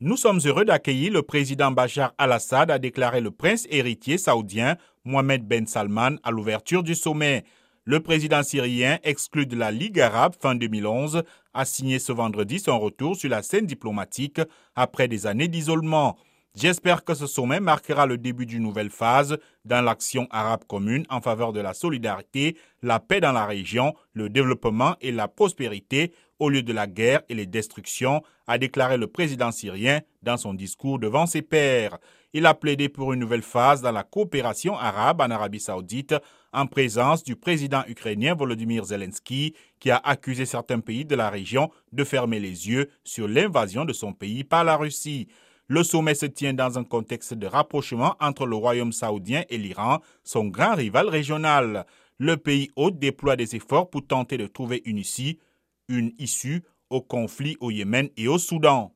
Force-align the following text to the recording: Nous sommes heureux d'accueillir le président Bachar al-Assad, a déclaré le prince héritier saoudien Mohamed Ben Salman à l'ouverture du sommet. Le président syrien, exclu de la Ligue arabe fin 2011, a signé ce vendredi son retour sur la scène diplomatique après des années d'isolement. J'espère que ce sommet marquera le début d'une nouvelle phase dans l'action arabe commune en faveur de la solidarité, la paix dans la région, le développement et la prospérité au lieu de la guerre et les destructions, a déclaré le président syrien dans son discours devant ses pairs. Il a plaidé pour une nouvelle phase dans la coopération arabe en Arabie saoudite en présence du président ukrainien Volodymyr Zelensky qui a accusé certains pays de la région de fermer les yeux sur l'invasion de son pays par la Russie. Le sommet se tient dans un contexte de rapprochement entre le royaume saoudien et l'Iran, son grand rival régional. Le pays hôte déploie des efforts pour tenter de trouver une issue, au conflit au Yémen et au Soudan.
Nous 0.00 0.16
sommes 0.16 0.38
heureux 0.44 0.64
d'accueillir 0.64 1.12
le 1.12 1.22
président 1.22 1.72
Bachar 1.72 2.14
al-Assad, 2.18 2.70
a 2.70 2.78
déclaré 2.78 3.20
le 3.20 3.32
prince 3.32 3.66
héritier 3.68 4.16
saoudien 4.16 4.76
Mohamed 5.04 5.44
Ben 5.44 5.66
Salman 5.66 6.18
à 6.22 6.30
l'ouverture 6.30 6.84
du 6.84 6.94
sommet. 6.94 7.42
Le 7.82 7.98
président 7.98 8.44
syrien, 8.44 9.00
exclu 9.02 9.44
de 9.44 9.56
la 9.56 9.72
Ligue 9.72 9.98
arabe 9.98 10.34
fin 10.40 10.54
2011, 10.54 11.24
a 11.52 11.64
signé 11.64 11.98
ce 11.98 12.12
vendredi 12.12 12.60
son 12.60 12.78
retour 12.78 13.16
sur 13.16 13.28
la 13.28 13.42
scène 13.42 13.66
diplomatique 13.66 14.40
après 14.76 15.08
des 15.08 15.26
années 15.26 15.48
d'isolement. 15.48 16.16
J'espère 16.54 17.04
que 17.04 17.14
ce 17.14 17.26
sommet 17.26 17.60
marquera 17.60 18.06
le 18.06 18.18
début 18.18 18.46
d'une 18.46 18.62
nouvelle 18.62 18.90
phase 18.90 19.38
dans 19.64 19.80
l'action 19.80 20.26
arabe 20.30 20.64
commune 20.66 21.04
en 21.08 21.20
faveur 21.20 21.52
de 21.52 21.60
la 21.60 21.74
solidarité, 21.74 22.56
la 22.82 22.98
paix 22.98 23.20
dans 23.20 23.32
la 23.32 23.46
région, 23.46 23.94
le 24.12 24.28
développement 24.28 24.96
et 25.00 25.12
la 25.12 25.28
prospérité 25.28 26.12
au 26.38 26.48
lieu 26.48 26.62
de 26.62 26.72
la 26.72 26.86
guerre 26.86 27.22
et 27.28 27.34
les 27.34 27.46
destructions, 27.46 28.22
a 28.46 28.58
déclaré 28.58 28.96
le 28.96 29.06
président 29.06 29.52
syrien 29.52 30.00
dans 30.22 30.36
son 30.36 30.54
discours 30.54 30.98
devant 30.98 31.26
ses 31.26 31.42
pairs. 31.42 31.98
Il 32.32 32.46
a 32.46 32.54
plaidé 32.54 32.88
pour 32.88 33.12
une 33.12 33.20
nouvelle 33.20 33.42
phase 33.42 33.82
dans 33.82 33.92
la 33.92 34.02
coopération 34.02 34.76
arabe 34.76 35.20
en 35.20 35.30
Arabie 35.30 35.60
saoudite 35.60 36.14
en 36.52 36.66
présence 36.66 37.22
du 37.22 37.36
président 37.36 37.82
ukrainien 37.88 38.34
Volodymyr 38.34 38.84
Zelensky 38.84 39.54
qui 39.80 39.90
a 39.90 39.96
accusé 39.96 40.46
certains 40.46 40.80
pays 40.80 41.04
de 41.04 41.14
la 41.14 41.30
région 41.30 41.70
de 41.92 42.04
fermer 42.04 42.40
les 42.40 42.68
yeux 42.68 42.90
sur 43.04 43.28
l'invasion 43.28 43.84
de 43.84 43.92
son 43.92 44.12
pays 44.12 44.44
par 44.44 44.64
la 44.64 44.76
Russie. 44.76 45.28
Le 45.70 45.82
sommet 45.82 46.14
se 46.14 46.24
tient 46.24 46.54
dans 46.54 46.78
un 46.78 46.84
contexte 46.84 47.34
de 47.34 47.46
rapprochement 47.46 48.16
entre 48.20 48.46
le 48.46 48.56
royaume 48.56 48.92
saoudien 48.92 49.44
et 49.50 49.58
l'Iran, 49.58 49.98
son 50.24 50.46
grand 50.46 50.74
rival 50.74 51.08
régional. 51.08 51.84
Le 52.18 52.38
pays 52.38 52.70
hôte 52.74 52.98
déploie 52.98 53.36
des 53.36 53.54
efforts 53.54 53.90
pour 53.90 54.06
tenter 54.06 54.38
de 54.38 54.46
trouver 54.46 54.80
une 54.86 54.98
issue, 54.98 56.62
au 56.88 57.02
conflit 57.02 57.58
au 57.60 57.70
Yémen 57.70 58.08
et 58.16 58.28
au 58.28 58.38
Soudan. 58.38 58.94